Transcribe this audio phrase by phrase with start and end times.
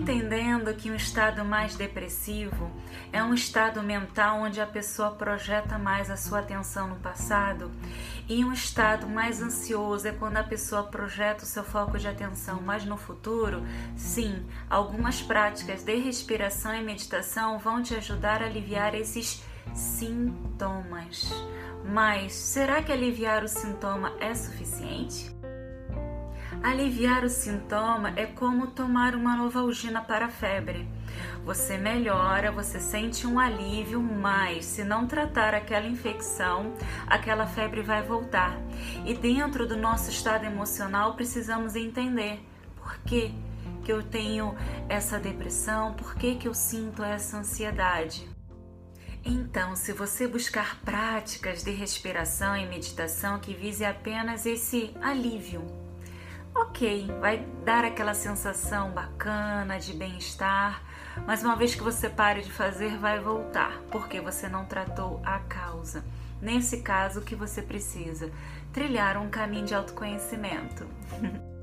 [0.00, 2.70] entendendo que um estado mais depressivo
[3.12, 7.70] é um estado mental onde a pessoa projeta mais a sua atenção no passado,
[8.26, 12.62] e um estado mais ansioso é quando a pessoa projeta o seu foco de atenção
[12.62, 13.62] mais no futuro,
[13.94, 19.42] sim, algumas práticas de respiração e meditação vão te ajudar a aliviar esses
[19.74, 21.30] sintomas.
[21.84, 25.30] Mas será que aliviar o sintoma é suficiente?
[26.62, 30.86] Aliviar o sintoma é como tomar uma novalgina para a febre.
[31.42, 36.74] Você melhora, você sente um alívio, mas se não tratar aquela infecção,
[37.06, 38.60] aquela febre vai voltar.
[39.06, 42.44] E dentro do nosso estado emocional, precisamos entender
[42.76, 43.34] por que,
[43.82, 44.54] que eu tenho
[44.86, 48.28] essa depressão, por que, que eu sinto essa ansiedade.
[49.24, 55.79] Então, se você buscar práticas de respiração e meditação que vise apenas esse alívio,
[56.60, 60.82] ok, vai dar aquela sensação bacana de bem-estar,
[61.26, 65.38] mas uma vez que você pare de fazer, vai voltar, porque você não tratou a
[65.40, 66.04] causa.
[66.40, 68.30] Nesse caso, o que você precisa?
[68.72, 70.86] Trilhar um caminho de autoconhecimento.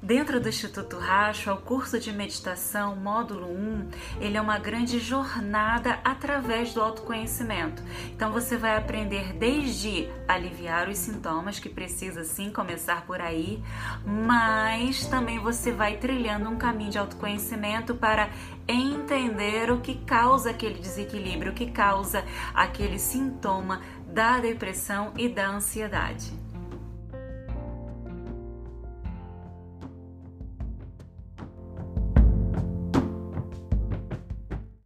[0.00, 3.88] Dentro do Instituto Racho, o curso de meditação módulo 1,
[4.20, 7.82] ele é uma grande jornada através do autoconhecimento.
[8.14, 13.60] Então você vai aprender desde aliviar os sintomas, que precisa sim começar por aí,
[14.06, 18.30] mas também você vai trilhando um caminho de autoconhecimento para
[18.68, 25.48] entender o que causa aquele desequilíbrio, o que causa aquele sintoma da depressão e da
[25.48, 26.32] ansiedade.